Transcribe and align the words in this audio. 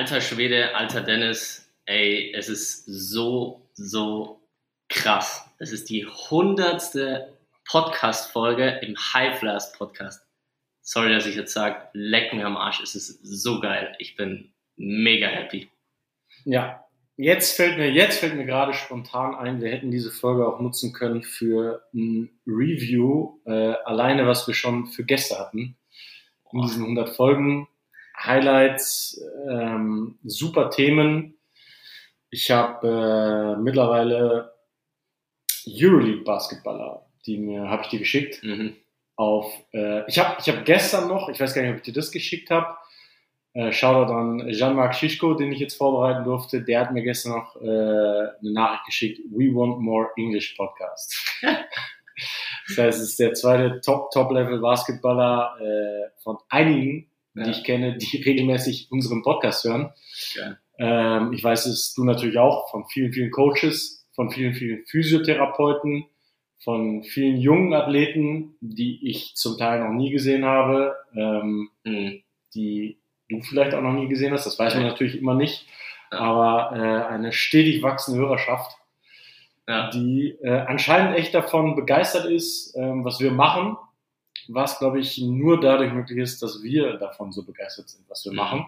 Alter 0.00 0.22
Schwede, 0.22 0.74
alter 0.74 1.02
Dennis, 1.02 1.70
ey, 1.84 2.32
es 2.34 2.48
ist 2.48 2.86
so, 2.86 3.68
so 3.74 4.40
krass. 4.88 5.46
Es 5.58 5.72
ist 5.72 5.90
die 5.90 6.06
hundertste 6.06 7.36
Podcast-Folge 7.66 8.80
im 8.80 8.96
High 8.96 9.38
Flyers 9.38 9.72
Podcast. 9.72 10.26
Sorry, 10.80 11.12
dass 11.12 11.26
ich 11.26 11.36
jetzt 11.36 11.52
sage, 11.52 11.86
leck 11.92 12.32
mir 12.32 12.46
am 12.46 12.56
Arsch, 12.56 12.80
es 12.82 12.94
ist 12.94 13.20
so 13.22 13.60
geil. 13.60 13.94
Ich 13.98 14.16
bin 14.16 14.54
mega 14.76 15.26
happy. 15.26 15.68
Ja, 16.46 16.82
jetzt 17.18 17.54
fällt 17.54 17.76
mir, 17.76 17.90
jetzt 17.90 18.20
fällt 18.20 18.36
mir 18.36 18.46
gerade 18.46 18.72
spontan 18.72 19.34
ein, 19.34 19.60
wir 19.60 19.70
hätten 19.70 19.90
diese 19.90 20.10
Folge 20.10 20.48
auch 20.48 20.60
nutzen 20.60 20.94
können 20.94 21.22
für 21.22 21.86
ein 21.92 22.30
Review, 22.46 23.38
äh, 23.44 23.74
alleine 23.84 24.26
was 24.26 24.46
wir 24.46 24.54
schon 24.54 24.86
für 24.86 25.04
Gäste 25.04 25.38
hatten 25.38 25.76
in 26.54 26.62
diesen 26.62 26.84
100 26.84 27.10
Folgen. 27.10 27.68
Highlights, 28.24 29.20
ähm, 29.48 30.18
super 30.24 30.70
Themen. 30.70 31.38
Ich 32.30 32.50
habe 32.50 33.56
äh, 33.56 33.60
mittlerweile 33.60 34.52
Euroleague 35.66 36.24
Basketballer, 36.24 37.06
die 37.26 37.38
mir 37.38 37.68
habe 37.68 37.82
ich 37.82 37.88
dir 37.88 37.98
geschickt. 37.98 38.42
Mhm. 38.42 38.76
Auf, 39.16 39.52
äh, 39.72 40.06
ich 40.08 40.18
habe 40.18 40.36
ich 40.40 40.48
hab 40.48 40.64
gestern 40.64 41.08
noch, 41.08 41.28
ich 41.28 41.40
weiß 41.40 41.54
gar 41.54 41.62
nicht, 41.62 41.72
ob 41.72 41.76
ich 41.78 41.82
dir 41.82 41.92
das 41.92 42.10
geschickt 42.10 42.50
habe. 42.50 42.76
Äh, 43.52 43.72
Shoutout 43.72 44.12
an 44.12 44.48
Jean-Marc 44.50 44.94
Schischko, 44.94 45.34
den 45.34 45.50
ich 45.52 45.58
jetzt 45.58 45.76
vorbereiten 45.76 46.24
durfte. 46.24 46.62
Der 46.62 46.80
hat 46.80 46.92
mir 46.92 47.02
gestern 47.02 47.32
noch 47.32 47.56
äh, 47.56 47.68
eine 47.68 48.52
Nachricht 48.52 48.86
geschickt. 48.86 49.20
We 49.30 49.52
want 49.52 49.80
more 49.80 50.10
English 50.16 50.54
Podcast. 50.54 51.16
das 51.42 52.78
heißt, 52.78 53.00
es 53.00 53.10
ist 53.10 53.18
der 53.18 53.34
zweite 53.34 53.80
Top 53.80 54.10
Top 54.12 54.30
Level 54.30 54.60
Basketballer 54.60 55.56
äh, 55.60 56.10
von 56.22 56.38
einigen 56.48 57.09
ja. 57.40 57.46
die 57.46 57.50
ich 57.58 57.64
kenne, 57.64 57.96
die 57.96 58.16
regelmäßig 58.24 58.88
unseren 58.90 59.22
Podcast 59.22 59.64
hören. 59.64 59.92
Ja. 60.34 60.56
Ähm, 60.78 61.32
ich 61.32 61.42
weiß 61.42 61.66
es 61.66 61.94
du 61.94 62.04
natürlich 62.04 62.38
auch 62.38 62.70
von 62.70 62.86
vielen, 62.86 63.12
vielen 63.12 63.30
Coaches, 63.30 64.06
von 64.14 64.30
vielen, 64.30 64.54
vielen 64.54 64.84
Physiotherapeuten, 64.86 66.06
von 66.62 67.02
vielen 67.04 67.38
jungen 67.38 67.72
Athleten, 67.72 68.56
die 68.60 69.08
ich 69.08 69.34
zum 69.34 69.56
Teil 69.56 69.80
noch 69.80 69.92
nie 69.92 70.10
gesehen 70.10 70.44
habe, 70.44 70.94
ähm, 71.16 71.70
mhm. 71.84 72.22
die 72.54 72.98
du 73.28 73.40
vielleicht 73.42 73.74
auch 73.74 73.82
noch 73.82 73.92
nie 73.92 74.08
gesehen 74.08 74.32
hast. 74.32 74.46
Das 74.46 74.58
weiß 74.58 74.74
man 74.74 74.84
natürlich 74.84 75.16
immer 75.16 75.34
nicht. 75.34 75.66
Aber 76.10 76.76
äh, 76.76 77.12
eine 77.14 77.32
stetig 77.32 77.82
wachsende 77.82 78.20
Hörerschaft, 78.20 78.76
ja. 79.68 79.90
die 79.90 80.36
äh, 80.42 80.64
anscheinend 80.66 81.16
echt 81.16 81.34
davon 81.34 81.76
begeistert 81.76 82.26
ist, 82.26 82.74
ähm, 82.76 83.04
was 83.04 83.20
wir 83.20 83.30
machen 83.30 83.76
was, 84.52 84.78
glaube 84.78 85.00
ich, 85.00 85.18
nur 85.18 85.60
dadurch 85.60 85.92
möglich 85.92 86.18
ist, 86.18 86.42
dass 86.42 86.62
wir 86.62 86.94
davon 86.94 87.32
so 87.32 87.44
begeistert 87.44 87.88
sind, 87.88 88.08
was 88.08 88.24
wir 88.24 88.32
mhm. 88.32 88.36
machen. 88.36 88.66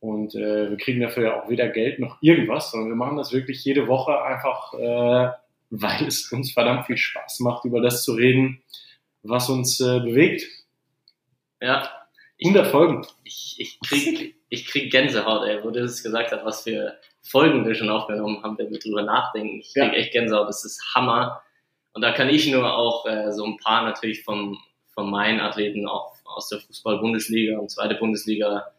Und 0.00 0.34
äh, 0.34 0.70
wir 0.70 0.76
kriegen 0.76 1.00
dafür 1.00 1.24
ja 1.24 1.42
auch 1.42 1.48
weder 1.48 1.68
Geld 1.68 1.98
noch 1.98 2.18
irgendwas, 2.20 2.70
sondern 2.70 2.90
wir 2.90 2.96
machen 2.96 3.16
das 3.16 3.32
wirklich 3.32 3.64
jede 3.64 3.88
Woche 3.88 4.22
einfach, 4.22 4.74
äh, 4.74 5.32
weil 5.70 6.06
es 6.06 6.30
uns 6.32 6.52
verdammt 6.52 6.86
viel 6.86 6.96
Spaß 6.96 7.40
macht, 7.40 7.64
über 7.64 7.80
das 7.80 8.04
zu 8.04 8.12
reden, 8.12 8.62
was 9.22 9.48
uns 9.48 9.80
äh, 9.80 10.00
bewegt. 10.00 10.46
Ja. 11.60 11.90
100 12.44 12.66
Folgen. 12.66 13.06
Ich, 13.24 13.56
ich, 13.58 13.80
krieg, 13.80 14.36
ich 14.50 14.66
krieg 14.66 14.92
Gänsehaut, 14.92 15.48
ey, 15.48 15.64
wo 15.64 15.70
du 15.70 15.80
das 15.80 16.02
gesagt 16.02 16.32
hast, 16.32 16.44
was 16.44 16.62
für 16.62 16.98
Folgen 17.22 17.66
wir 17.66 17.74
schon 17.74 17.88
aufgenommen 17.88 18.42
haben, 18.42 18.58
wenn 18.58 18.70
wir 18.70 18.78
drüber 18.78 19.02
nachdenken. 19.02 19.60
Ich 19.60 19.72
krieg 19.72 19.84
ja. 19.84 19.92
echt 19.92 20.12
Gänsehaut, 20.12 20.48
das 20.48 20.64
ist 20.64 20.94
Hammer. 20.94 21.42
Und 21.94 22.02
da 22.02 22.12
kann 22.12 22.28
ich 22.28 22.46
nur 22.50 22.76
auch 22.76 23.06
äh, 23.06 23.32
so 23.32 23.44
ein 23.44 23.56
paar 23.56 23.82
natürlich 23.82 24.22
vom, 24.22 24.58
von 24.96 25.10
meinen 25.10 25.40
Athleten 25.40 25.86
auch 25.86 26.14
aus 26.24 26.48
der 26.48 26.58
Fußball-Bundesliga 26.58 27.58
und 27.58 27.70
zweite 27.70 27.94
Bundesliga 27.96 28.72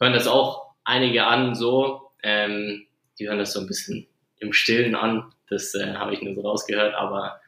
hören 0.00 0.12
das 0.12 0.28
auch 0.28 0.70
einige 0.84 1.26
an 1.26 1.54
so. 1.54 2.12
Ähm, 2.22 2.86
die 3.18 3.28
hören 3.28 3.38
das 3.38 3.52
so 3.52 3.60
ein 3.60 3.66
bisschen 3.66 4.06
im 4.38 4.52
Stillen 4.52 4.94
an. 4.94 5.32
Das 5.50 5.74
äh, 5.74 5.94
habe 5.94 6.14
ich 6.14 6.22
nur 6.22 6.34
so 6.34 6.42
rausgehört. 6.42 6.94
Aber 6.94 7.40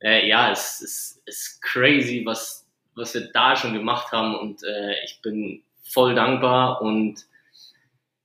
äh, 0.00 0.28
ja, 0.28 0.52
es 0.52 0.82
ist, 0.82 1.22
ist 1.26 1.62
crazy, 1.62 2.22
was, 2.26 2.68
was 2.94 3.14
wir 3.14 3.32
da 3.32 3.56
schon 3.56 3.72
gemacht 3.72 4.12
haben. 4.12 4.38
Und 4.38 4.62
äh, 4.62 5.02
ich 5.04 5.20
bin 5.22 5.62
voll 5.82 6.14
dankbar. 6.14 6.82
Und 6.82 7.24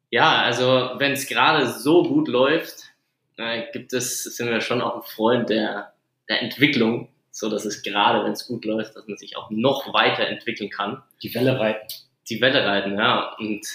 ja, 0.10 0.42
also 0.42 0.92
wenn 0.98 1.14
es 1.14 1.28
gerade 1.28 1.68
so 1.68 2.04
gut 2.04 2.28
läuft, 2.28 2.92
äh, 3.38 3.72
gibt 3.72 3.94
es, 3.94 4.24
sind 4.24 4.50
wir 4.50 4.60
schon 4.60 4.82
auch 4.82 4.98
ein 4.98 5.04
Freund 5.04 5.50
der, 5.50 5.94
der 6.28 6.42
Entwicklung 6.42 7.08
so 7.31 7.50
dass 7.50 7.66
es 7.66 7.84
gerade, 7.84 8.23
wenn 8.23 8.34
es 8.34 8.47
gut 8.47 8.66
läuft, 8.66 8.95
dass 8.95 9.07
man 9.07 9.17
sich 9.17 9.38
auch 9.38 9.50
noch 9.50 9.94
weiter 9.94 10.28
entwickeln 10.28 10.69
kann. 10.69 11.03
Die 11.23 11.34
Welle 11.34 11.59
reiten. 11.59 11.88
Die 12.29 12.41
Welle 12.41 12.66
reiten, 12.66 12.97
ja. 12.97 13.35
Und 13.38 13.66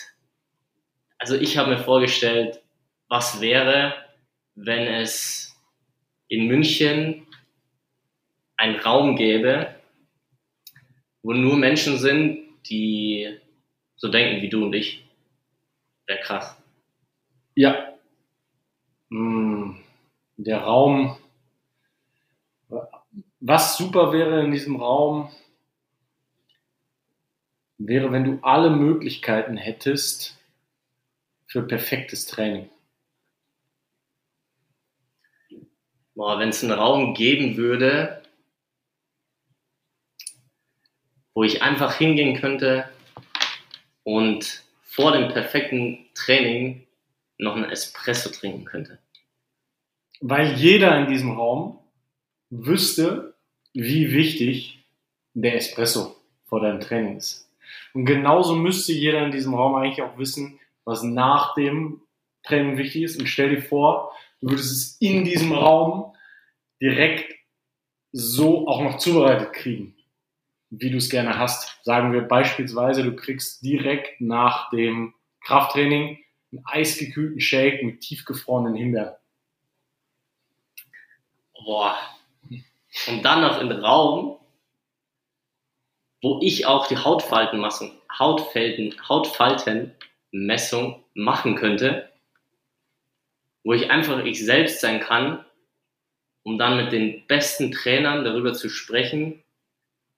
also 1.19 1.37
ich 1.37 1.56
habe 1.56 1.70
mir 1.70 1.78
vorgestellt, 1.78 2.62
was 3.09 3.41
wäre, 3.41 3.94
wenn 4.54 4.87
es 4.87 5.56
in 6.28 6.47
München 6.47 7.26
einen 8.56 8.76
Raum 8.76 9.16
gäbe, 9.16 9.75
wo 11.22 11.32
nur 11.32 11.56
Menschen 11.56 11.98
sind, 11.98 12.44
die 12.69 13.38
so 13.97 14.09
denken 14.09 14.42
wie 14.42 14.48
du 14.48 14.65
und 14.65 14.75
ich. 14.75 15.04
Wäre 16.06 16.21
krass. 16.21 16.56
Ja. 17.54 17.94
Hm. 19.10 19.76
Der 20.36 20.59
Raum 20.59 21.16
was 23.47 23.77
super 23.77 24.10
wäre 24.10 24.43
in 24.43 24.53
diesem 24.53 24.77
Raum, 24.77 25.31
wäre, 27.77 28.10
wenn 28.10 28.25
du 28.25 28.38
alle 28.43 28.71
Möglichkeiten 28.71 29.59
hättest 29.59 30.38
für 31.47 31.62
perfektes 31.62 32.25
Training. 32.25 32.71
Boah, 36.15 36.38
wenn 36.38 36.49
es 36.49 36.62
einen 36.62 36.72
Raum 36.72 37.13
geben 37.13 37.59
würde, 37.59 38.22
wo 41.34 41.45
ich 41.45 41.60
einfach 41.60 41.98
hingehen 41.98 42.41
könnte 42.41 42.89
und 44.04 44.65
vor 44.84 45.13
dem 45.13 45.28
perfekten 45.28 46.07
Training 46.15 46.86
noch 47.36 47.57
einen 47.57 47.69
Espresso 47.69 48.30
trinken 48.30 48.65
könnte. 48.65 49.01
Weil 50.21 50.54
jeder 50.54 50.97
in 50.98 51.09
diesem 51.09 51.33
Raum 51.33 51.78
wüsste, 52.48 53.34
wie 53.74 54.12
wichtig 54.12 54.86
der 55.34 55.56
Espresso 55.56 56.16
vor 56.44 56.60
deinem 56.60 56.80
Training 56.80 57.18
ist. 57.18 57.50
Und 57.92 58.06
genauso 58.06 58.54
müsste 58.54 58.92
jeder 58.92 59.24
in 59.24 59.32
diesem 59.32 59.54
Raum 59.54 59.74
eigentlich 59.74 60.03
auch 60.03 60.16
wissen, 60.16 60.59
was 60.84 61.03
nach 61.03 61.54
dem 61.54 62.03
Training 62.44 62.78
wichtig 62.78 63.03
ist. 63.03 63.18
Und 63.18 63.26
stell 63.26 63.50
dir 63.50 63.62
vor, 63.62 64.12
du 64.41 64.50
würdest 64.50 64.72
es 64.72 64.97
in 65.00 65.24
diesem 65.24 65.53
Raum 65.53 66.15
direkt 66.80 67.34
so 68.12 68.68
auch 68.68 68.80
noch 68.80 68.98
zubereitet 68.98 69.53
kriegen, 69.53 69.97
wie 70.71 70.91
du 70.91 70.98
es 70.98 71.10
gerne 71.10 71.36
hast. 71.38 71.78
Sagen 71.82 72.12
wir 72.12 72.22
beispielsweise, 72.22 73.03
du 73.03 73.16
kriegst 73.16 73.65
direkt 73.65 74.21
nach 74.21 74.71
dem 74.71 75.15
Krafttraining 75.41 76.18
einen 76.53 76.65
eisgekühlten 76.65 77.41
Shake 77.41 77.82
mit 77.82 78.00
tiefgefrorenen 78.00 78.74
Himbeeren. 78.74 79.15
Boah, 81.65 81.97
und 83.09 83.23
dann 83.25 83.43
noch 83.43 83.61
in 83.61 83.71
Raum, 83.73 84.39
wo 86.23 86.41
ich 86.43 86.67
auch 86.67 86.87
die 86.89 86.97
Hautfaltenmessung, 86.97 87.93
Hautfalten, 88.19 88.95
Hautfaltenmessung 89.09 91.05
machen 91.15 91.55
könnte. 91.57 92.11
wo 93.65 93.73
ich 93.73 93.91
einfach 93.91 94.25
ich 94.25 94.45
selbst 94.45 94.81
sein 94.81 95.01
kann, 95.01 95.45
um 96.43 96.59
dann 96.59 96.77
mit 96.77 96.93
den 96.93 97.27
besten 97.27 97.73
Trainern 97.73 98.25
darüber 98.25 98.53
zu 98.53 98.69
sprechen, 98.69 99.43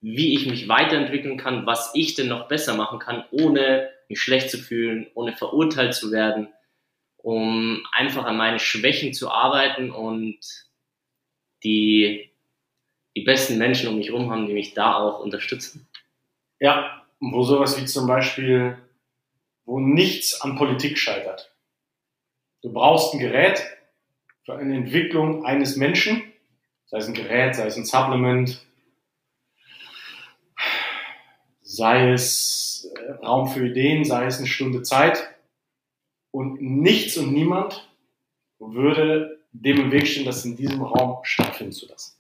wie 0.01 0.35
ich 0.35 0.47
mich 0.47 0.69
weiterentwickeln 0.69 1.39
kann, 1.39 1.67
was 1.67 1.93
ich 1.95 2.15
denn 2.15 2.29
noch 2.29 2.49
besser 2.49 2.77
machen 2.77 2.99
kann, 2.99 3.25
ohne 3.31 3.91
mich 4.09 4.21
schlecht 4.21 4.51
zu 4.51 4.59
fühlen, 4.59 5.09
ohne 5.15 5.33
verurteilt 5.37 5.95
zu 5.95 6.13
werden, 6.13 6.49
um 7.17 7.85
einfach 7.93 8.25
an 8.25 8.37
meine 8.37 8.61
Schwächen 8.61 9.13
zu 9.15 9.31
arbeiten 9.31 9.91
und 9.91 10.39
die, 11.65 12.31
die 13.17 13.23
besten 13.23 13.57
Menschen 13.57 13.89
um 13.89 13.97
mich 13.97 14.09
herum 14.09 14.31
haben, 14.31 14.47
die 14.47 14.53
mich 14.53 14.75
da 14.75 14.95
auch 14.95 15.21
unterstützen. 15.21 15.89
Ja, 16.61 17.03
wo 17.19 17.43
sowas 17.43 17.81
wie 17.81 17.87
zum 17.87 18.07
Beispiel, 18.07 18.77
wo 19.65 19.81
nichts 19.81 20.41
an 20.43 20.57
Politik 20.57 20.99
scheitert. 20.99 21.53
Du 22.63 22.73
brauchst 22.73 23.15
ein 23.15 23.21
Gerät 23.21 23.65
für 24.45 24.57
eine 24.57 24.77
Entwicklung 24.77 25.47
eines 25.47 25.77
Menschen, 25.77 26.23
sei 26.85 26.99
es 26.99 27.09
ein 27.09 27.15
Gerät, 27.15 27.55
sei 27.55 27.67
es 27.67 27.77
ein 27.77 27.87
Supplement, 27.87 28.65
sei 31.63 32.13
es 32.13 32.93
äh, 32.95 33.13
Raum 33.25 33.49
für 33.49 33.67
Ideen, 33.67 34.05
sei 34.05 34.27
es 34.27 34.39
eine 34.39 34.47
Stunde 34.47 34.83
Zeit. 34.83 35.27
Und 36.31 36.61
nichts 36.61 37.17
und 37.17 37.33
niemand 37.33 37.89
würde 38.59 39.41
dem 39.53 39.81
im 39.81 39.91
Weg 39.91 40.07
stehen, 40.07 40.27
das 40.27 40.45
in 40.45 40.57
diesem 40.57 40.83
Raum 40.83 41.21
stattfinden 41.23 41.73
zu 41.73 41.87
lassen. 41.87 42.16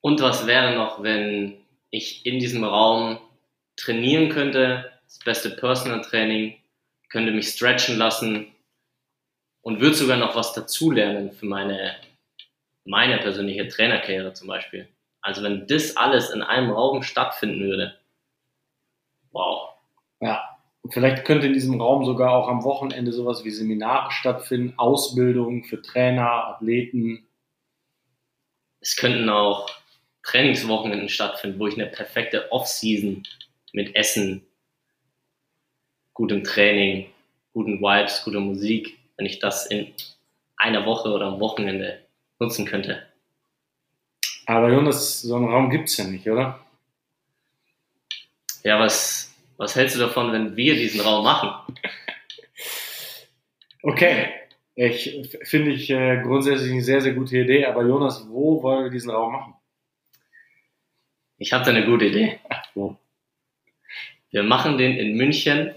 Und 0.00 0.20
was 0.20 0.46
wäre 0.46 0.74
noch, 0.74 1.02
wenn 1.02 1.58
ich 1.90 2.24
in 2.24 2.38
diesem 2.38 2.64
Raum 2.64 3.18
trainieren 3.76 4.28
könnte, 4.30 4.90
das 5.04 5.18
beste 5.18 5.50
Personal 5.50 6.02
Training, 6.02 6.56
könnte 7.10 7.32
mich 7.32 7.48
stretchen 7.48 7.98
lassen 7.98 8.54
und 9.62 9.80
würde 9.80 9.96
sogar 9.96 10.16
noch 10.16 10.36
was 10.36 10.52
dazulernen 10.52 11.32
für 11.32 11.46
meine, 11.46 11.96
meine 12.84 13.18
persönliche 13.18 13.68
Trainerkarriere 13.68 14.32
zum 14.32 14.48
Beispiel. 14.48 14.88
Also 15.20 15.42
wenn 15.42 15.66
das 15.66 15.96
alles 15.96 16.30
in 16.30 16.42
einem 16.42 16.70
Raum 16.70 17.02
stattfinden 17.02 17.60
würde, 17.60 17.98
wow. 19.32 19.70
Ja, 20.20 20.58
und 20.82 20.94
vielleicht 20.94 21.24
könnte 21.24 21.46
in 21.46 21.52
diesem 21.52 21.80
Raum 21.80 22.04
sogar 22.04 22.30
auch 22.32 22.48
am 22.48 22.64
Wochenende 22.64 23.12
sowas 23.12 23.44
wie 23.44 23.50
Seminare 23.50 24.10
stattfinden, 24.12 24.78
Ausbildung 24.78 25.64
für 25.64 25.82
Trainer, 25.82 26.46
Athleten. 26.46 27.26
Es 28.80 28.96
könnten 28.96 29.28
auch 29.28 29.68
Trainingswochenenden 30.22 31.08
stattfinden, 31.08 31.58
wo 31.58 31.66
ich 31.66 31.74
eine 31.74 31.86
perfekte 31.86 32.50
Off-Season 32.52 33.22
mit 33.72 33.94
Essen, 33.96 34.46
gutem 36.14 36.44
Training, 36.44 37.06
guten 37.52 37.80
Vibes, 37.80 38.22
guter 38.24 38.40
Musik, 38.40 38.98
wenn 39.16 39.26
ich 39.26 39.38
das 39.38 39.66
in 39.66 39.92
einer 40.56 40.84
Woche 40.86 41.10
oder 41.10 41.26
am 41.26 41.40
Wochenende 41.40 42.00
nutzen 42.38 42.66
könnte. 42.66 43.06
Aber 44.46 44.70
Jonas, 44.70 45.22
so 45.22 45.36
einen 45.36 45.48
Raum 45.48 45.70
gibt 45.70 45.88
es 45.88 45.96
ja 45.96 46.04
nicht, 46.04 46.28
oder? 46.28 46.58
Ja, 48.64 48.78
was, 48.78 49.34
was 49.56 49.76
hältst 49.76 49.96
du 49.96 50.00
davon, 50.00 50.32
wenn 50.32 50.56
wir 50.56 50.74
diesen 50.74 51.00
Raum 51.00 51.24
machen? 51.24 51.74
Okay, 53.82 54.26
ich 54.74 55.26
finde 55.44 55.70
ich 55.70 55.88
äh, 55.88 56.20
grundsätzlich 56.22 56.70
eine 56.70 56.82
sehr, 56.82 57.00
sehr 57.00 57.14
gute 57.14 57.38
Idee, 57.38 57.64
aber 57.64 57.82
Jonas, 57.82 58.26
wo 58.28 58.62
wollen 58.62 58.84
wir 58.84 58.90
diesen 58.90 59.10
Raum 59.10 59.32
machen? 59.32 59.54
Ich 61.42 61.54
habe 61.54 61.64
da 61.64 61.70
eine 61.70 61.86
gute 61.86 62.04
Idee. 62.04 62.38
Wir 64.30 64.42
machen 64.42 64.76
den 64.76 64.98
in 64.98 65.16
München, 65.16 65.68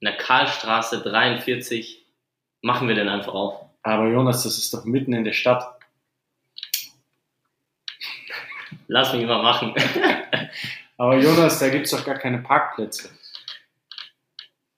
in 0.00 0.04
der 0.04 0.18
Karlstraße 0.18 1.00
43, 1.02 2.04
machen 2.60 2.86
wir 2.86 2.94
den 2.94 3.08
einfach 3.08 3.32
auf. 3.32 3.64
Aber 3.82 4.06
Jonas, 4.06 4.42
das 4.42 4.58
ist 4.58 4.74
doch 4.74 4.84
mitten 4.84 5.14
in 5.14 5.24
der 5.24 5.32
Stadt. 5.32 5.80
Lass 8.86 9.14
mich 9.14 9.24
mal 9.24 9.42
machen. 9.42 9.74
Aber 10.98 11.16
Jonas, 11.16 11.58
da 11.58 11.70
gibt 11.70 11.86
es 11.86 11.92
doch 11.92 12.04
gar 12.04 12.18
keine 12.18 12.40
Parkplätze. 12.40 13.08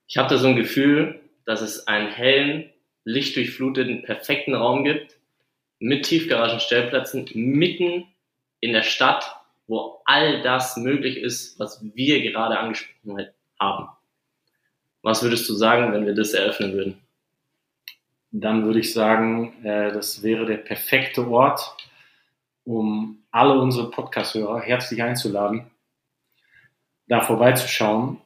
Ich 0.07 0.15
habe 0.15 0.29
da 0.29 0.37
so 0.37 0.47
ein 0.47 0.55
Gefühl, 0.55 1.19
dass 1.43 1.59
es 1.59 1.87
einen 1.87 2.09
hellen, 2.09 2.71
lichtdurchfluteten, 3.03 4.03
perfekten 4.03 4.55
Raum 4.55 4.85
gibt, 4.85 5.17
mit 5.79 6.05
Tiefgaragenstellplätzen, 6.05 7.27
mitten 7.33 8.07
in 8.61 8.71
der 8.71 8.83
Stadt, 8.83 9.36
wo 9.67 10.01
all 10.05 10.41
das 10.41 10.77
möglich 10.77 11.17
ist, 11.17 11.59
was 11.59 11.83
wir 11.93 12.21
gerade 12.21 12.57
angesprochen 12.57 13.27
haben. 13.59 13.89
Was 15.01 15.23
würdest 15.23 15.47
du 15.49 15.53
sagen, 15.53 15.93
wenn 15.93 16.05
wir 16.05 16.15
das 16.15 16.33
eröffnen 16.33 16.73
würden? 16.73 17.01
Dann 18.31 18.65
würde 18.65 18.79
ich 18.79 18.93
sagen, 18.93 19.63
äh, 19.63 19.91
das 19.91 20.23
wäre 20.23 20.45
der 20.45 20.57
perfekte 20.57 21.27
Ort, 21.27 21.75
um 22.63 23.23
alle 23.31 23.59
unsere 23.59 23.89
Podcast-Hörer 23.89 24.61
herzlich 24.61 25.01
einzuladen, 25.01 25.71
da 27.07 27.21
vorbeizuschauen, 27.21 28.21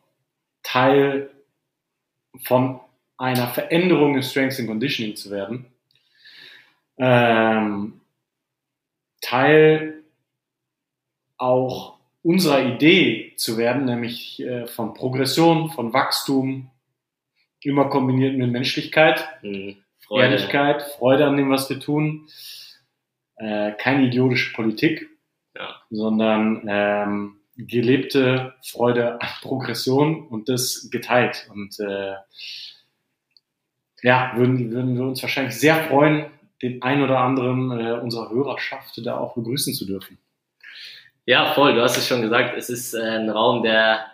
Teil 0.63 1.29
von 2.43 2.79
einer 3.17 3.47
Veränderung 3.47 4.15
im 4.15 4.23
Strengths 4.23 4.59
and 4.59 4.67
Conditioning 4.67 5.15
zu 5.15 5.29
werden, 5.29 5.67
ähm, 6.97 8.01
Teil 9.21 10.00
auch 11.41 11.97
unserer 12.23 12.63
Idee 12.63 13.33
zu 13.35 13.57
werden, 13.57 13.85
nämlich 13.85 14.39
äh, 14.41 14.67
von 14.67 14.93
Progression, 14.93 15.71
von 15.71 15.93
Wachstum, 15.93 16.69
immer 17.61 17.89
kombiniert 17.89 18.37
mit 18.37 18.51
Menschlichkeit, 18.51 19.27
mhm. 19.41 19.77
Freude. 19.99 20.23
Ehrlichkeit, 20.25 20.81
Freude 20.97 21.25
an 21.25 21.37
dem, 21.37 21.49
was 21.49 21.69
wir 21.69 21.79
tun 21.79 22.27
äh, 23.41 23.71
keine 23.73 24.07
idiotische 24.07 24.53
Politik, 24.53 25.09
ja. 25.55 25.75
sondern 25.89 26.65
ähm, 26.67 27.37
gelebte 27.57 28.53
Freude 28.63 29.19
an 29.19 29.27
Progression 29.41 30.27
und 30.27 30.47
das 30.47 30.89
geteilt. 30.91 31.49
Und 31.51 31.79
äh, 31.79 32.13
ja, 34.03 34.33
würden, 34.35 34.71
würden 34.71 34.95
wir 34.95 35.05
uns 35.05 35.21
wahrscheinlich 35.21 35.55
sehr 35.55 35.75
freuen, 35.85 36.27
den 36.61 36.81
ein 36.83 37.01
oder 37.01 37.19
anderen 37.19 37.71
äh, 37.71 37.93
unserer 37.93 38.29
Hörerschaft 38.29 39.01
da 39.03 39.17
auch 39.17 39.33
begrüßen 39.33 39.73
zu 39.73 39.85
dürfen. 39.85 40.19
Ja, 41.25 41.53
voll. 41.53 41.75
Du 41.75 41.81
hast 41.81 41.97
es 41.97 42.07
schon 42.07 42.23
gesagt. 42.23 42.57
Es 42.57 42.69
ist 42.69 42.95
äh, 42.95 43.01
ein 43.01 43.29
Raum 43.29 43.61
der 43.61 44.07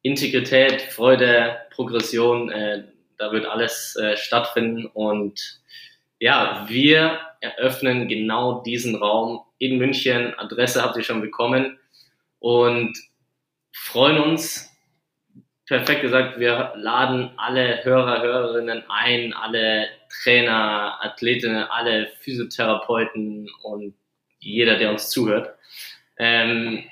Integrität, 0.00 0.80
Freude, 0.80 1.58
Progression. 1.70 2.50
Äh, 2.50 2.84
da 3.18 3.32
wird 3.32 3.44
alles 3.44 3.96
äh, 3.96 4.16
stattfinden 4.16 4.86
und 4.86 5.60
ja, 6.20 6.64
wir 6.68 7.20
eröffnen 7.40 8.08
genau 8.08 8.62
diesen 8.62 8.96
Raum 8.96 9.42
in 9.58 9.76
München. 9.76 10.34
Adresse 10.38 10.82
habt 10.82 10.96
ihr 10.96 11.02
schon 11.02 11.20
bekommen 11.20 11.78
und 12.38 12.96
freuen 13.72 14.18
uns. 14.18 14.70
Perfekt 15.66 16.00
gesagt, 16.00 16.38
wir 16.38 16.72
laden 16.76 17.32
alle 17.36 17.84
Hörer, 17.84 18.22
Hörerinnen 18.22 18.84
ein, 18.88 19.34
alle 19.34 19.88
Trainer, 20.22 20.98
Athletinnen, 21.02 21.64
alle 21.64 22.06
Physiotherapeuten 22.20 23.50
und 23.62 23.94
jeder, 24.38 24.78
der 24.78 24.90
uns 24.90 25.10
zuhört. 25.10 25.54
Ähm, 26.18 26.84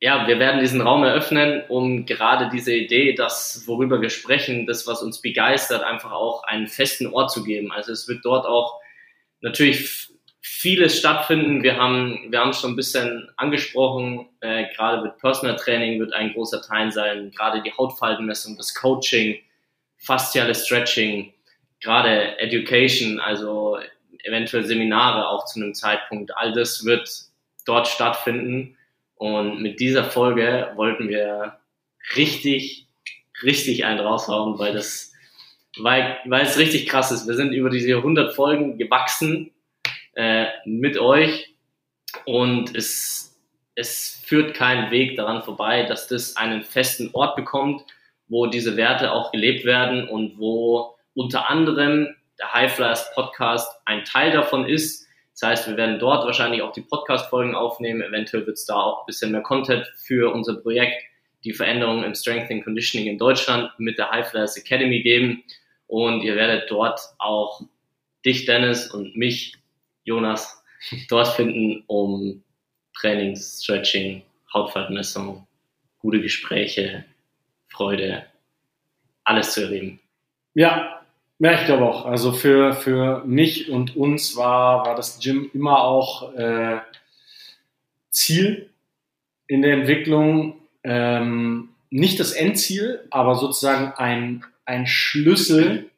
ja, 0.00 0.28
wir 0.28 0.38
werden 0.38 0.60
diesen 0.60 0.80
Raum 0.80 1.02
eröffnen, 1.02 1.64
um 1.68 2.06
gerade 2.06 2.50
diese 2.50 2.72
Idee, 2.72 3.14
das, 3.14 3.64
worüber 3.66 4.00
wir 4.00 4.10
sprechen, 4.10 4.66
das, 4.66 4.86
was 4.86 5.02
uns 5.02 5.20
begeistert, 5.20 5.82
einfach 5.82 6.12
auch 6.12 6.44
einen 6.44 6.68
festen 6.68 7.08
Ort 7.08 7.32
zu 7.32 7.42
geben. 7.42 7.72
Also 7.72 7.92
es 7.92 8.06
wird 8.06 8.24
dort 8.24 8.46
auch 8.46 8.80
natürlich 9.40 10.08
vieles 10.40 10.98
stattfinden. 10.98 11.62
Wir 11.62 11.76
haben, 11.76 12.30
wir 12.30 12.40
haben 12.40 12.50
es 12.50 12.60
schon 12.60 12.72
ein 12.72 12.76
bisschen 12.76 13.28
angesprochen. 13.36 14.28
Äh, 14.40 14.66
gerade 14.74 15.02
wird 15.02 15.18
Personal 15.18 15.56
Training 15.56 15.98
wird 15.98 16.12
ein 16.12 16.32
großer 16.32 16.62
Teil 16.62 16.92
sein. 16.92 17.32
Gerade 17.32 17.62
die 17.62 17.72
Hautfaltenmessung, 17.72 18.56
das 18.56 18.74
Coaching, 18.74 19.38
fasziale 19.96 20.54
Stretching, 20.54 21.32
gerade 21.80 22.38
Education, 22.38 23.18
also 23.18 23.78
eventuell 24.24 24.64
Seminare 24.64 25.28
auch 25.28 25.44
zu 25.44 25.60
einem 25.60 25.74
Zeitpunkt. 25.74 26.36
All 26.36 26.52
das 26.52 26.84
wird 26.84 27.08
dort 27.68 27.88
stattfinden. 27.88 28.76
Und 29.16 29.60
mit 29.60 29.80
dieser 29.80 30.04
Folge 30.04 30.72
wollten 30.76 31.08
wir 31.08 31.58
richtig, 32.16 32.86
richtig 33.42 33.84
einen 33.84 34.00
raushauen, 34.00 34.58
weil 34.58 34.72
das, 34.72 35.12
weil, 35.78 36.18
weil 36.24 36.46
es 36.46 36.58
richtig 36.58 36.88
krass 36.88 37.10
ist. 37.10 37.26
Wir 37.26 37.34
sind 37.34 37.52
über 37.52 37.70
diese 37.70 37.96
100 37.96 38.34
Folgen 38.34 38.78
gewachsen 38.78 39.50
äh, 40.14 40.46
mit 40.64 40.98
euch 40.98 41.54
und 42.24 42.74
es, 42.74 43.38
es 43.74 44.22
führt 44.24 44.54
keinen 44.54 44.90
Weg 44.90 45.16
daran 45.16 45.42
vorbei, 45.42 45.84
dass 45.84 46.08
das 46.08 46.36
einen 46.36 46.62
festen 46.62 47.10
Ort 47.12 47.36
bekommt, 47.36 47.84
wo 48.28 48.46
diese 48.46 48.76
Werte 48.76 49.12
auch 49.12 49.32
gelebt 49.32 49.64
werden 49.64 50.08
und 50.08 50.38
wo 50.38 50.96
unter 51.14 51.50
anderem 51.50 52.14
der 52.38 52.52
High 52.52 52.72
Flyers 52.72 53.12
Podcast 53.14 53.68
ein 53.84 54.04
Teil 54.04 54.30
davon 54.30 54.68
ist, 54.68 55.07
das 55.40 55.50
heißt, 55.50 55.68
wir 55.68 55.76
werden 55.76 56.00
dort 56.00 56.26
wahrscheinlich 56.26 56.62
auch 56.62 56.72
die 56.72 56.80
Podcast-Folgen 56.80 57.54
aufnehmen. 57.54 58.02
Eventuell 58.02 58.44
wird 58.44 58.56
es 58.56 58.66
da 58.66 58.74
auch 58.74 59.00
ein 59.00 59.06
bisschen 59.06 59.30
mehr 59.30 59.42
Content 59.42 59.86
für 59.96 60.32
unser 60.32 60.56
Projekt, 60.56 61.00
die 61.44 61.52
Veränderungen 61.52 62.02
im 62.02 62.16
Strength 62.16 62.50
and 62.50 62.64
Conditioning 62.64 63.08
in 63.08 63.18
Deutschland 63.18 63.70
mit 63.78 63.98
der 63.98 64.10
High 64.10 64.28
Flyers 64.28 64.56
Academy 64.56 65.00
geben. 65.00 65.44
Und 65.86 66.22
ihr 66.22 66.34
werdet 66.34 66.68
dort 66.68 67.00
auch 67.18 67.62
dich, 68.24 68.46
Dennis, 68.46 68.90
und 68.90 69.16
mich, 69.16 69.54
Jonas, 70.02 70.60
dort 71.08 71.28
finden, 71.28 71.84
um 71.86 72.42
Training, 72.98 73.36
Stretching, 73.36 74.22
Hautfaltmessung, 74.52 75.46
gute 75.98 76.20
Gespräche, 76.20 77.04
Freude, 77.68 78.26
alles 79.22 79.52
zu 79.52 79.62
erleben. 79.62 80.00
Ja, 80.54 80.97
ja, 81.38 81.52
ich 81.52 81.66
glaube 81.66 81.84
auch. 81.84 82.06
Also 82.06 82.32
für, 82.32 82.72
für 82.72 83.22
mich 83.24 83.70
und 83.70 83.96
uns 83.96 84.36
war, 84.36 84.86
war 84.86 84.94
das 84.94 85.20
Gym 85.20 85.50
immer 85.54 85.82
auch 85.82 86.34
äh, 86.34 86.78
Ziel 88.10 88.70
in 89.46 89.62
der 89.62 89.74
Entwicklung. 89.74 90.60
Ähm, 90.82 91.70
nicht 91.90 92.20
das 92.20 92.32
Endziel, 92.32 93.06
aber 93.10 93.34
sozusagen 93.34 93.92
ein, 93.96 94.44
ein 94.64 94.86
Schlüssel, 94.86 95.90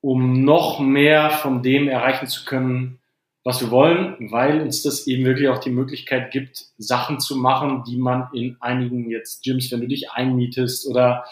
um 0.00 0.44
noch 0.44 0.80
mehr 0.80 1.30
von 1.30 1.62
dem 1.62 1.88
erreichen 1.88 2.26
zu 2.26 2.44
können, 2.44 3.00
was 3.44 3.60
wir 3.60 3.70
wollen, 3.70 4.16
weil 4.32 4.60
uns 4.62 4.82
das 4.82 5.06
eben 5.06 5.24
wirklich 5.24 5.48
auch 5.48 5.58
die 5.58 5.70
Möglichkeit 5.70 6.30
gibt, 6.30 6.64
Sachen 6.78 7.20
zu 7.20 7.36
machen, 7.36 7.84
die 7.86 7.98
man 7.98 8.28
in 8.32 8.56
einigen 8.60 9.10
jetzt 9.10 9.44
Gyms, 9.44 9.70
wenn 9.70 9.82
du 9.82 9.86
dich 9.86 10.10
einmietest 10.10 10.88
oder 10.88 11.26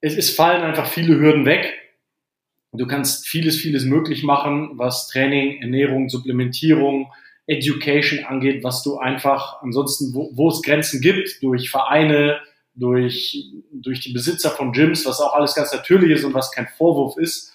es, 0.00 0.16
es 0.16 0.30
fallen 0.30 0.62
einfach 0.62 0.86
viele 0.86 1.18
Hürden 1.18 1.44
weg. 1.44 1.74
Du 2.72 2.86
kannst 2.86 3.26
vieles, 3.26 3.56
vieles 3.56 3.84
möglich 3.84 4.22
machen, 4.22 4.72
was 4.74 5.08
Training, 5.08 5.62
Ernährung, 5.62 6.08
Supplementierung, 6.08 7.10
Education 7.46 8.24
angeht, 8.24 8.62
was 8.62 8.82
du 8.82 8.98
einfach 8.98 9.62
ansonsten, 9.62 10.14
wo, 10.14 10.30
wo 10.34 10.48
es 10.48 10.62
Grenzen 10.62 11.00
gibt, 11.00 11.42
durch 11.42 11.70
Vereine, 11.70 12.40
durch, 12.74 13.46
durch 13.72 14.00
die 14.00 14.12
Besitzer 14.12 14.50
von 14.50 14.72
Gyms, 14.72 15.06
was 15.06 15.20
auch 15.20 15.32
alles 15.32 15.54
ganz 15.54 15.72
natürlich 15.72 16.10
ist 16.10 16.24
und 16.24 16.34
was 16.34 16.52
kein 16.52 16.68
Vorwurf 16.76 17.16
ist. 17.16 17.54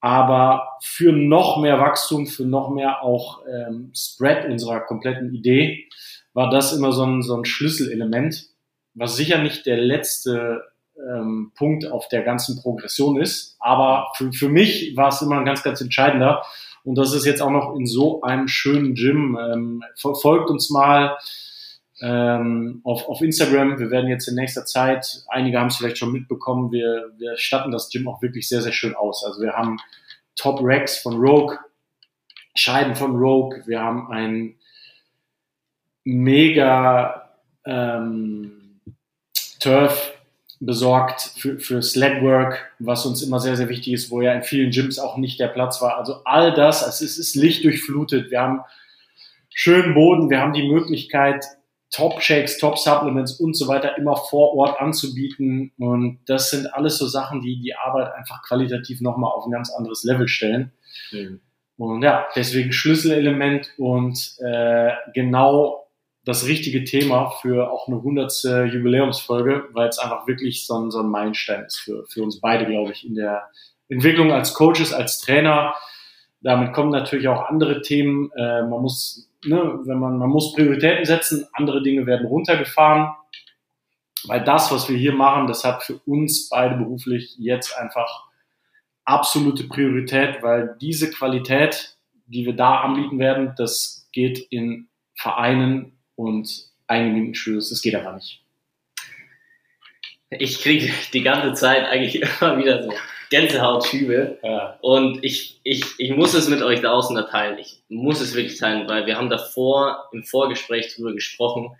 Aber 0.00 0.78
für 0.80 1.12
noch 1.12 1.60
mehr 1.60 1.78
Wachstum, 1.78 2.26
für 2.26 2.44
noch 2.44 2.70
mehr 2.70 3.02
auch 3.02 3.42
ähm, 3.46 3.92
Spread 3.94 4.48
unserer 4.48 4.80
kompletten 4.80 5.34
Idee, 5.34 5.88
war 6.32 6.48
das 6.48 6.72
immer 6.72 6.92
so 6.92 7.04
ein, 7.04 7.22
so 7.22 7.36
ein 7.36 7.44
Schlüsselelement, 7.44 8.46
was 8.94 9.16
sicher 9.16 9.42
nicht 9.42 9.66
der 9.66 9.76
letzte 9.76 10.69
ähm, 11.08 11.52
Punkt 11.54 11.86
auf 11.90 12.08
der 12.08 12.22
ganzen 12.22 12.60
Progression 12.60 13.20
ist. 13.20 13.56
Aber 13.60 14.12
für, 14.16 14.32
für 14.32 14.48
mich 14.48 14.96
war 14.96 15.08
es 15.08 15.22
immer 15.22 15.38
ein 15.38 15.44
ganz, 15.44 15.62
ganz 15.62 15.80
entscheidender. 15.80 16.42
Und 16.84 16.96
das 16.96 17.12
ist 17.12 17.26
jetzt 17.26 17.42
auch 17.42 17.50
noch 17.50 17.76
in 17.76 17.86
so 17.86 18.22
einem 18.22 18.48
schönen 18.48 18.94
Gym. 18.94 19.38
Ähm, 19.38 19.82
folgt 19.96 20.50
uns 20.50 20.70
mal 20.70 21.16
ähm, 22.00 22.80
auf, 22.84 23.08
auf 23.08 23.20
Instagram. 23.20 23.78
Wir 23.78 23.90
werden 23.90 24.08
jetzt 24.08 24.28
in 24.28 24.34
nächster 24.34 24.64
Zeit, 24.64 25.24
einige 25.28 25.58
haben 25.58 25.68
es 25.68 25.76
vielleicht 25.76 25.98
schon 25.98 26.12
mitbekommen, 26.12 26.72
wir, 26.72 27.12
wir 27.18 27.36
statten 27.36 27.70
das 27.70 27.90
Gym 27.90 28.08
auch 28.08 28.22
wirklich 28.22 28.48
sehr, 28.48 28.62
sehr 28.62 28.72
schön 28.72 28.94
aus. 28.94 29.24
Also 29.24 29.42
wir 29.42 29.52
haben 29.52 29.76
Top 30.36 30.60
Racks 30.62 30.98
von 30.98 31.18
Rogue, 31.18 31.58
Scheiben 32.54 32.96
von 32.96 33.16
Rogue, 33.16 33.62
wir 33.66 33.80
haben 33.80 34.10
ein 34.10 34.56
mega 36.04 37.30
ähm, 37.66 38.80
Turf 39.60 40.14
besorgt 40.60 41.22
für, 41.38 41.58
für 41.58 41.82
Sledwork, 41.82 42.72
was 42.78 43.06
uns 43.06 43.22
immer 43.22 43.40
sehr, 43.40 43.56
sehr 43.56 43.70
wichtig 43.70 43.94
ist, 43.94 44.10
wo 44.10 44.20
ja 44.20 44.34
in 44.34 44.42
vielen 44.42 44.70
Gyms 44.70 44.98
auch 44.98 45.16
nicht 45.16 45.40
der 45.40 45.48
Platz 45.48 45.80
war. 45.80 45.96
Also 45.96 46.22
all 46.24 46.52
das, 46.52 46.84
also 46.84 47.04
es 47.04 47.18
ist 47.18 47.34
lichtdurchflutet. 47.34 48.30
Wir 48.30 48.40
haben 48.42 48.60
schönen 49.48 49.94
Boden, 49.94 50.28
wir 50.28 50.40
haben 50.40 50.52
die 50.52 50.68
Möglichkeit, 50.68 51.44
Top-Shakes, 51.90 52.58
Top-Supplements 52.58 53.40
und 53.40 53.56
so 53.56 53.66
weiter 53.68 53.96
immer 53.96 54.16
vor 54.16 54.54
Ort 54.54 54.80
anzubieten. 54.80 55.72
Und 55.78 56.20
das 56.26 56.50
sind 56.50 56.72
alles 56.72 56.98
so 56.98 57.06
Sachen, 57.06 57.40
die 57.40 57.58
die 57.58 57.74
Arbeit 57.74 58.12
einfach 58.12 58.42
qualitativ 58.46 59.00
nochmal 59.00 59.32
auf 59.32 59.46
ein 59.46 59.50
ganz 59.50 59.72
anderes 59.72 60.04
Level 60.04 60.28
stellen. 60.28 60.72
Mhm. 61.10 61.40
Und 61.78 62.02
ja, 62.02 62.26
deswegen 62.36 62.72
Schlüsselelement 62.72 63.72
und 63.78 64.36
äh, 64.40 64.90
genau 65.14 65.79
das 66.24 66.46
richtige 66.46 66.84
Thema 66.84 67.30
für 67.40 67.70
auch 67.70 67.88
eine 67.88 68.02
hundertste 68.02 68.64
Jubiläumsfolge, 68.64 69.68
weil 69.72 69.88
es 69.88 69.98
einfach 69.98 70.26
wirklich 70.26 70.66
so 70.66 70.78
ein, 70.78 70.90
so 70.90 71.00
ein 71.00 71.08
Meilenstein 71.08 71.64
ist 71.64 71.78
für, 71.78 72.04
für 72.06 72.22
uns 72.22 72.40
beide, 72.40 72.66
glaube 72.66 72.92
ich, 72.92 73.06
in 73.06 73.14
der 73.14 73.48
Entwicklung 73.88 74.30
als 74.32 74.54
Coaches, 74.54 74.92
als 74.92 75.18
Trainer. 75.18 75.74
Damit 76.42 76.72
kommen 76.72 76.90
natürlich 76.90 77.28
auch 77.28 77.48
andere 77.48 77.80
Themen. 77.80 78.30
Äh, 78.36 78.62
man 78.62 78.82
muss 78.82 79.30
ne, 79.44 79.80
wenn 79.84 79.98
man, 79.98 80.18
man 80.18 80.30
muss 80.30 80.54
Prioritäten 80.54 81.04
setzen, 81.04 81.46
andere 81.52 81.82
Dinge 81.82 82.06
werden 82.06 82.26
runtergefahren, 82.26 83.14
weil 84.24 84.44
das, 84.44 84.70
was 84.70 84.88
wir 84.88 84.96
hier 84.96 85.14
machen, 85.14 85.46
das 85.46 85.64
hat 85.64 85.82
für 85.82 85.98
uns 86.06 86.48
beide 86.48 86.76
beruflich 86.76 87.36
jetzt 87.38 87.76
einfach 87.76 88.26
absolute 89.04 89.64
Priorität, 89.64 90.42
weil 90.42 90.76
diese 90.80 91.10
Qualität, 91.10 91.96
die 92.26 92.44
wir 92.44 92.54
da 92.54 92.80
anbieten 92.80 93.18
werden, 93.18 93.54
das 93.56 94.08
geht 94.12 94.38
in 94.50 94.88
Vereinen 95.14 95.98
und 96.20 96.66
einigen 96.86 97.34
Studios, 97.34 97.70
das 97.70 97.80
geht 97.80 97.94
aber 97.94 98.12
nicht. 98.12 98.42
Ich 100.30 100.60
kriege 100.60 100.92
die 101.12 101.22
ganze 101.22 101.54
Zeit 101.54 101.86
eigentlich 101.86 102.22
immer 102.40 102.58
wieder 102.58 102.82
so 102.82 102.92
Gänsehautschübe. 103.30 104.38
Ja. 104.42 104.78
Und 104.80 105.24
ich, 105.24 105.60
ich, 105.62 105.84
ich 105.98 106.10
muss 106.10 106.34
es 106.34 106.48
mit 106.48 106.62
euch 106.62 106.80
da 106.80 106.92
außen 106.92 107.16
da 107.16 107.22
teilen. 107.22 107.58
Ich 107.58 107.82
muss 107.88 108.20
es 108.20 108.34
wirklich 108.34 108.58
teilen, 108.58 108.88
weil 108.88 109.06
wir 109.06 109.16
haben 109.16 109.30
davor 109.30 110.08
im 110.12 110.22
Vorgespräch 110.22 110.94
drüber 110.94 111.14
gesprochen. 111.14 111.76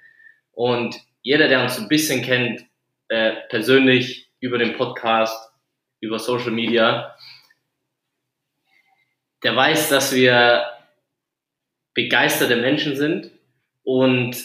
Und 0.53 0.97
jeder, 1.23 1.49
der 1.49 1.63
uns 1.63 1.79
ein 1.79 1.89
bisschen 1.89 2.23
kennt, 2.23 2.65
äh, 3.09 3.33
persönlich 3.49 4.31
über 4.41 4.59
den 4.59 4.77
Podcast, 4.77 5.53
über 6.01 6.19
Social 6.19 6.53
Media, 6.53 7.15
der 9.43 9.55
weiß, 9.55 9.89
dass 9.91 10.15
wir 10.15 10.65
begeisterte 11.95 12.57
Menschen 12.57 12.97
sind. 12.97 13.31
Und 13.91 14.37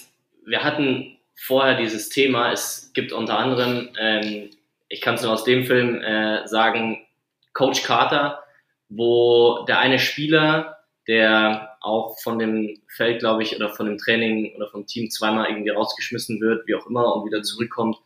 wir 0.44 0.64
hatten 0.64 1.18
vorher 1.36 1.78
dieses 1.78 2.10
Thema, 2.10 2.52
es 2.52 2.92
gibt 2.94 3.12
unter 3.12 3.38
anderem 3.38 3.90
ähm, 4.00 4.50
ich 4.90 5.02
kann 5.02 5.16
es 5.16 5.22
nur 5.22 5.34
aus 5.34 5.44
dem 5.44 5.66
Film 5.66 6.02
äh, 6.02 6.48
sagen, 6.48 7.06
Coach 7.54 7.84
Carter, 7.84 8.44
wo 8.90 9.66
der 9.68 9.80
eine 9.80 10.00
Spieler, 10.00 10.80
der 11.08 11.78
auch 11.82 12.18
von 12.24 12.40
dem 12.40 12.82
Feld, 12.88 13.20
glaube 13.20 13.44
ich, 13.44 13.56
oder 13.56 13.70
von 13.70 13.86
dem 13.86 14.00
Training 14.00 14.56
oder 14.56 14.68
vom 14.70 14.88
Team 14.88 15.12
zweimal 15.12 15.50
irgendwie 15.50 15.70
rausgeschmissen 15.70 16.42
wird, 16.42 16.68
wie 16.68 16.74
auch 16.74 16.88
immer, 16.88 17.16
und 17.16 17.26
wieder 17.26 17.44
zurückkommt 17.44 17.98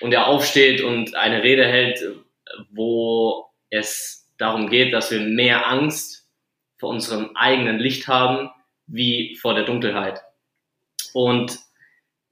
und 0.00 0.14
er 0.14 0.26
aufsteht 0.26 0.80
und 0.80 1.14
eine 1.14 1.42
Rede 1.42 1.66
hält, 1.66 2.02
wo 2.70 3.50
es 3.68 4.32
darum 4.38 4.70
geht, 4.70 4.94
dass 4.94 5.10
wir 5.10 5.20
mehr 5.20 5.66
Angst 5.68 6.26
vor 6.78 6.88
unserem 6.88 7.36
eigenen 7.36 7.78
Licht 7.78 8.08
haben, 8.08 8.50
wie 8.86 9.36
vor 9.36 9.54
der 9.54 9.64
Dunkelheit. 9.64 10.22
Und 11.14 11.58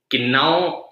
genau 0.08 0.90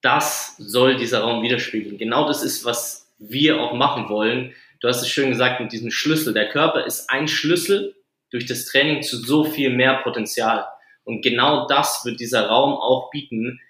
das 0.00 0.56
soll 0.58 0.96
dieser 0.96 1.20
Raum 1.20 1.42
widerspiegeln. 1.42 1.98
Genau 1.98 2.26
das 2.26 2.42
ist, 2.42 2.64
was 2.64 3.12
wir 3.18 3.60
auch 3.60 3.74
machen 3.74 4.08
wollen. 4.08 4.54
Du 4.80 4.88
hast 4.88 5.02
es 5.02 5.08
schön 5.08 5.30
gesagt 5.30 5.60
mit 5.60 5.72
diesem 5.72 5.90
Schlüssel. 5.90 6.32
Der 6.32 6.48
Körper 6.48 6.86
ist 6.86 7.10
ein 7.10 7.26
Schlüssel 7.26 7.96
durch 8.30 8.46
das 8.46 8.66
Training 8.66 9.02
zu 9.02 9.16
so 9.16 9.44
viel 9.44 9.70
mehr 9.70 10.02
Potenzial. 10.02 10.66
Und 11.04 11.22
genau 11.22 11.66
das 11.66 12.04
wird 12.04 12.20
dieser 12.20 12.46
Raum 12.46 12.74
auch 12.74 13.10
bieten. 13.10 13.60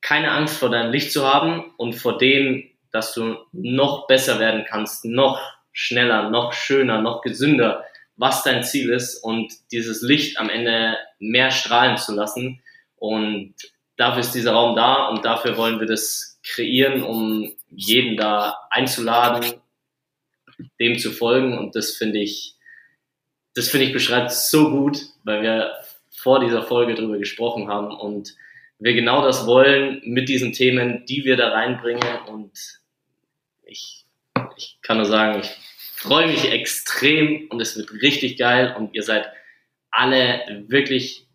Keine 0.00 0.32
Angst 0.32 0.58
vor 0.58 0.70
deinem 0.70 0.90
Licht 0.90 1.12
zu 1.12 1.26
haben 1.26 1.72
und 1.76 1.94
vor 1.94 2.18
dem, 2.18 2.68
dass 2.90 3.12
du 3.12 3.36
noch 3.52 4.06
besser 4.06 4.40
werden 4.40 4.64
kannst, 4.66 5.04
noch 5.04 5.40
schneller, 5.72 6.30
noch 6.30 6.54
schöner, 6.54 7.02
noch 7.02 7.20
gesünder, 7.20 7.84
was 8.16 8.42
dein 8.42 8.64
Ziel 8.64 8.90
ist 8.90 9.22
und 9.22 9.52
dieses 9.70 10.00
Licht 10.00 10.38
am 10.38 10.48
Ende 10.48 10.96
mehr 11.18 11.50
strahlen 11.50 11.98
zu 11.98 12.14
lassen. 12.14 12.62
Und 12.96 13.54
dafür 13.96 14.20
ist 14.20 14.32
dieser 14.32 14.52
Raum 14.52 14.76
da 14.76 15.08
und 15.08 15.24
dafür 15.24 15.56
wollen 15.56 15.80
wir 15.80 15.86
das 15.86 16.40
kreieren, 16.42 17.02
um 17.02 17.52
jeden 17.68 18.16
da 18.16 18.56
einzuladen, 18.70 19.60
dem 20.80 20.98
zu 20.98 21.10
folgen. 21.10 21.58
Und 21.58 21.74
das 21.74 21.92
finde 21.96 22.18
ich, 22.18 22.54
das 23.54 23.68
finde 23.68 23.86
ich 23.86 23.92
beschreibt 23.92 24.32
so 24.32 24.70
gut, 24.70 25.00
weil 25.24 25.42
wir 25.42 25.72
vor 26.10 26.40
dieser 26.40 26.62
Folge 26.62 26.94
darüber 26.94 27.18
gesprochen 27.18 27.68
haben 27.68 27.94
und 27.94 28.34
wir 28.78 28.94
genau 28.94 29.22
das 29.22 29.46
wollen 29.46 30.02
mit 30.04 30.28
diesen 30.28 30.52
Themen, 30.52 31.06
die 31.06 31.24
wir 31.24 31.36
da 31.36 31.50
reinbringen. 31.50 32.02
Und 32.26 32.52
ich, 33.64 34.04
ich 34.56 34.78
kann 34.82 34.98
nur 34.98 35.06
sagen, 35.06 35.40
ich 35.40 35.50
freue 35.94 36.26
mich 36.26 36.50
extrem 36.50 37.48
und 37.48 37.60
es 37.60 37.76
wird 37.76 37.92
richtig 38.02 38.36
geil 38.38 38.74
und 38.76 38.94
ihr 38.94 39.02
seid 39.02 39.30
alle 39.90 40.64
wirklich 40.68 41.26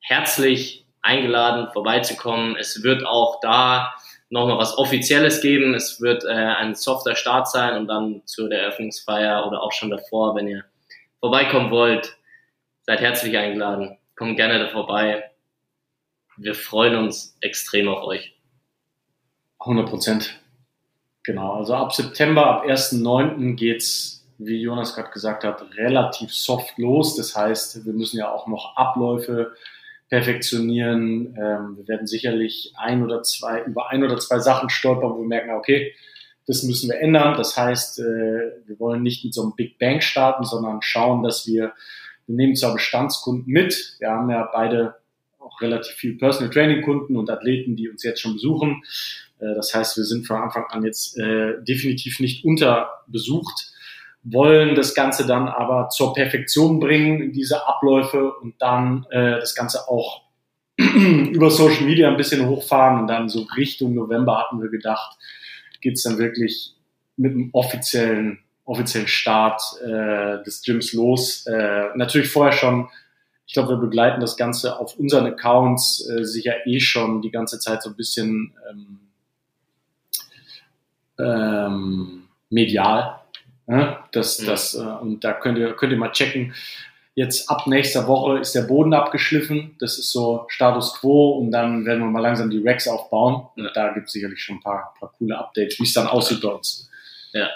herzlich 0.00 0.83
eingeladen, 1.04 1.68
vorbeizukommen. 1.72 2.56
Es 2.56 2.82
wird 2.82 3.06
auch 3.06 3.40
da 3.40 3.94
nochmal 4.30 4.58
was 4.58 4.76
Offizielles 4.78 5.40
geben. 5.40 5.74
Es 5.74 6.00
wird 6.00 6.24
äh, 6.24 6.28
ein 6.28 6.74
softer 6.74 7.14
Start 7.14 7.48
sein 7.48 7.76
und 7.76 7.86
dann 7.86 8.22
zu 8.26 8.48
der 8.48 8.62
Eröffnungsfeier 8.62 9.46
oder 9.46 9.62
auch 9.62 9.72
schon 9.72 9.90
davor, 9.90 10.34
wenn 10.34 10.48
ihr 10.48 10.64
vorbeikommen 11.20 11.70
wollt, 11.70 12.16
seid 12.82 13.00
herzlich 13.00 13.36
eingeladen. 13.36 13.96
Kommt 14.16 14.36
gerne 14.36 14.58
da 14.58 14.68
vorbei. 14.68 15.30
Wir 16.36 16.54
freuen 16.54 16.96
uns 16.96 17.36
extrem 17.40 17.88
auf 17.88 18.02
euch. 18.04 18.34
100 19.60 19.88
Prozent. 19.88 20.40
Genau, 21.22 21.54
also 21.54 21.74
ab 21.74 21.94
September, 21.94 22.46
ab 22.46 22.66
1.9. 22.66 23.54
geht's, 23.54 24.26
wie 24.36 24.60
Jonas 24.60 24.94
gerade 24.94 25.10
gesagt 25.10 25.44
hat, 25.44 25.64
relativ 25.76 26.34
soft 26.34 26.76
los. 26.76 27.16
Das 27.16 27.34
heißt, 27.34 27.86
wir 27.86 27.92
müssen 27.92 28.18
ja 28.18 28.30
auch 28.30 28.46
noch 28.46 28.76
Abläufe 28.76 29.54
perfektionieren. 30.14 31.34
Ähm, 31.36 31.76
wir 31.76 31.88
werden 31.88 32.06
sicherlich 32.06 32.72
ein 32.76 33.02
oder 33.02 33.24
zwei, 33.24 33.64
über 33.64 33.90
ein 33.90 34.04
oder 34.04 34.16
zwei 34.18 34.38
Sachen 34.38 34.70
stolpern, 34.70 35.10
wo 35.10 35.22
wir 35.22 35.26
merken, 35.26 35.50
okay, 35.50 35.92
das 36.46 36.62
müssen 36.62 36.88
wir 36.88 37.00
ändern. 37.00 37.36
Das 37.36 37.56
heißt, 37.56 37.98
äh, 37.98 38.02
wir 38.64 38.78
wollen 38.78 39.02
nicht 39.02 39.24
mit 39.24 39.34
so 39.34 39.42
einem 39.42 39.56
Big 39.56 39.76
Bang 39.80 40.00
starten, 40.00 40.44
sondern 40.44 40.82
schauen, 40.82 41.24
dass 41.24 41.48
wir, 41.48 41.72
wir 42.28 42.36
nehmen 42.36 42.54
zwar 42.54 42.74
Bestandskunden 42.74 43.52
mit. 43.52 43.96
Wir 43.98 44.10
haben 44.10 44.30
ja 44.30 44.48
beide 44.52 44.94
auch 45.40 45.60
relativ 45.60 45.96
viel 45.96 46.16
Personal 46.16 46.52
Training 46.52 46.82
Kunden 46.82 47.16
und 47.16 47.28
Athleten, 47.28 47.74
die 47.74 47.88
uns 47.88 48.04
jetzt 48.04 48.20
schon 48.20 48.34
besuchen. 48.34 48.84
Äh, 49.40 49.52
das 49.56 49.74
heißt, 49.74 49.96
wir 49.96 50.04
sind 50.04 50.28
von 50.28 50.36
Anfang 50.36 50.66
an 50.68 50.84
jetzt 50.84 51.18
äh, 51.18 51.54
definitiv 51.64 52.20
nicht 52.20 52.44
unterbesucht, 52.44 53.72
wollen 54.24 54.74
das 54.74 54.94
Ganze 54.94 55.26
dann 55.26 55.48
aber 55.48 55.90
zur 55.90 56.14
Perfektion 56.14 56.80
bringen, 56.80 57.32
diese 57.32 57.66
Abläufe 57.66 58.32
und 58.32 58.54
dann 58.60 59.06
äh, 59.10 59.38
das 59.38 59.54
Ganze 59.54 59.88
auch 59.88 60.22
über 60.76 61.50
Social 61.50 61.84
Media 61.84 62.08
ein 62.08 62.16
bisschen 62.16 62.48
hochfahren 62.48 63.00
und 63.00 63.06
dann 63.06 63.28
so 63.28 63.46
Richtung 63.56 63.94
November 63.94 64.38
hatten 64.38 64.60
wir 64.60 64.70
gedacht, 64.70 65.18
geht's 65.80 66.02
dann 66.02 66.18
wirklich 66.18 66.74
mit 67.16 67.32
einem 67.32 67.50
offiziellen 67.52 68.40
offiziellen 68.66 69.08
Start 69.08 69.60
äh, 69.84 70.42
des 70.42 70.62
Gyms 70.62 70.94
los. 70.94 71.46
Äh, 71.46 71.88
natürlich 71.96 72.30
vorher 72.30 72.52
schon 72.52 72.88
ich 73.46 73.52
glaube, 73.52 73.70
wir 73.70 73.76
begleiten 73.76 74.20
das 74.20 74.36
Ganze 74.36 74.78
auf 74.78 74.98
unseren 74.98 75.26
Accounts 75.26 76.08
äh, 76.08 76.24
sicher 76.24 76.66
eh 76.66 76.80
schon 76.80 77.20
die 77.20 77.30
ganze 77.30 77.58
Zeit 77.58 77.82
so 77.82 77.90
ein 77.90 77.96
bisschen 77.96 78.54
ähm, 78.70 79.00
ähm, 81.18 82.22
medial. 82.48 83.20
Ne? 83.66 83.98
Das, 84.12 84.38
ja. 84.38 84.50
das, 84.50 84.74
äh, 84.74 84.80
und 84.80 85.24
da 85.24 85.32
könnt 85.32 85.58
ihr, 85.58 85.72
könnt 85.74 85.92
ihr 85.92 85.98
mal 85.98 86.12
checken. 86.12 86.54
Jetzt 87.16 87.48
ab 87.48 87.66
nächster 87.68 88.08
Woche 88.08 88.40
ist 88.40 88.54
der 88.54 88.62
Boden 88.62 88.92
abgeschliffen. 88.92 89.76
Das 89.78 89.98
ist 89.98 90.10
so 90.10 90.46
Status 90.48 90.94
quo 90.94 91.38
und 91.38 91.52
dann 91.52 91.86
werden 91.86 92.00
wir 92.00 92.10
mal 92.10 92.20
langsam 92.20 92.50
die 92.50 92.66
Racks 92.66 92.88
aufbauen. 92.88 93.46
Und 93.56 93.70
da 93.74 93.92
gibt 93.92 94.06
es 94.06 94.12
sicherlich 94.12 94.42
schon 94.42 94.56
ein 94.56 94.62
paar, 94.62 94.94
paar 94.98 95.12
coole 95.16 95.38
Updates, 95.38 95.78
wie 95.78 95.84
es 95.84 95.92
dann 95.92 96.08
aussieht 96.08 96.40
bei 96.40 96.48
uns. 96.48 96.90
Ja. 97.32 97.50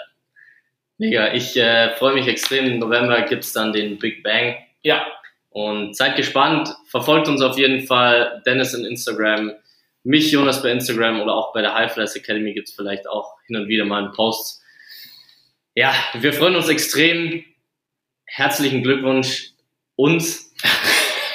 Mega. 0.97 1.33
Ich 1.33 1.57
äh, 1.57 1.89
freue 1.95 2.13
mich 2.13 2.27
extrem. 2.27 2.65
Im 2.65 2.79
November 2.79 3.21
gibt 3.23 3.43
es 3.43 3.51
dann 3.51 3.73
den 3.73 3.99
Big 3.99 4.23
Bang. 4.23 4.55
Ja. 4.81 5.05
Und 5.49 5.95
seid 5.95 6.15
gespannt, 6.15 6.69
verfolgt 6.85 7.27
uns 7.27 7.41
auf 7.41 7.57
jeden 7.57 7.85
Fall, 7.85 8.41
Dennis 8.45 8.73
in 8.73 8.85
Instagram, 8.85 9.51
mich, 10.03 10.31
Jonas 10.31 10.61
bei 10.61 10.71
Instagram 10.71 11.21
oder 11.21 11.33
auch 11.33 11.53
bei 11.53 11.61
der 11.61 11.73
High 11.73 11.91
Flies 11.91 12.15
Academy 12.15 12.53
gibt 12.53 12.69
es 12.69 12.75
vielleicht 12.75 13.09
auch 13.09 13.33
hin 13.47 13.57
und 13.57 13.67
wieder 13.67 13.83
mal 13.83 14.03
einen 14.03 14.13
Post. 14.13 14.58
Ja, 15.75 15.93
wir 16.13 16.33
freuen 16.33 16.55
uns 16.55 16.67
extrem. 16.67 17.45
Herzlichen 18.25 18.83
Glückwunsch 18.83 19.53
uns 19.95 20.53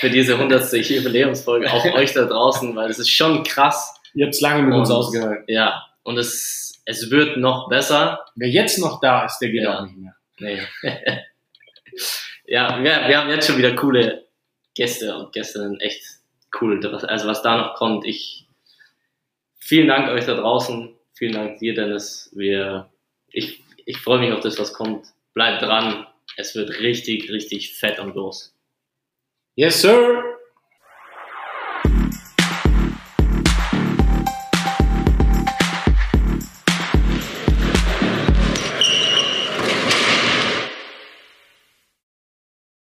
für 0.00 0.10
diese 0.10 0.34
100. 0.34 0.72
Jubiläumsfolge, 0.72 1.72
auch 1.72 1.84
euch 1.94 2.12
da 2.12 2.24
draußen, 2.24 2.74
weil 2.76 2.90
es 2.90 2.98
ist 2.98 3.10
schon 3.10 3.42
krass. 3.44 3.94
Ihr 4.14 4.26
habt 4.26 4.34
es 4.34 4.40
lange 4.40 4.62
mit 4.62 4.74
und, 4.74 4.80
uns 4.80 4.90
ausgehalten. 4.90 5.44
Ja, 5.48 5.84
und 6.02 6.18
es, 6.18 6.80
es 6.84 7.10
wird 7.10 7.36
noch 7.36 7.68
besser. 7.68 8.24
Wer 8.36 8.48
jetzt 8.48 8.78
noch 8.78 9.00
da 9.00 9.24
ist, 9.24 9.38
der 9.38 9.50
geht 9.50 9.62
ja. 9.62 9.78
auch 9.78 9.86
nicht 9.86 9.96
mehr. 9.96 10.16
Nee. 10.38 10.60
ja, 12.46 12.78
wir, 12.82 13.08
wir 13.08 13.18
haben 13.18 13.30
jetzt 13.30 13.46
schon 13.46 13.58
wieder 13.58 13.74
coole 13.74 14.26
Gäste 14.74 15.16
und 15.16 15.32
Gästinnen, 15.32 15.80
echt 15.80 16.02
cool. 16.60 16.84
Also 17.08 17.28
was 17.28 17.42
da 17.42 17.56
noch 17.56 17.74
kommt, 17.74 18.06
ich 18.06 18.46
vielen 19.58 19.88
Dank 19.88 20.08
euch 20.10 20.26
da 20.26 20.34
draußen. 20.34 20.94
Vielen 21.14 21.32
Dank 21.32 21.58
dir, 21.58 21.74
Dennis. 21.74 22.30
Wir, 22.34 22.90
ich, 23.30 23.63
ich 23.86 23.98
freue 23.98 24.20
mich 24.20 24.32
auf 24.32 24.40
das, 24.40 24.58
was 24.58 24.72
kommt. 24.72 25.08
Bleibt 25.34 25.62
dran. 25.62 26.06
Es 26.36 26.54
wird 26.54 26.80
richtig, 26.80 27.30
richtig 27.30 27.74
fett 27.74 27.98
und 27.98 28.14
los. 28.14 28.54
Yes, 29.56 29.80
sir. 29.80 30.33